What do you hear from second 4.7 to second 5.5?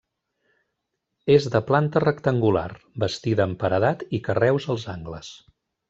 als angles.